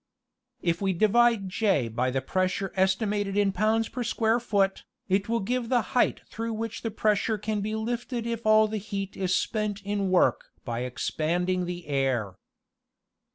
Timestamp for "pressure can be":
6.89-7.75